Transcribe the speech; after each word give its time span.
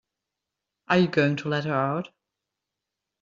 Are 0.87 0.97
you 0.97 1.07
going 1.09 1.35
to 1.35 1.47
let 1.47 1.65
her 1.65 1.75
out? 1.75 2.09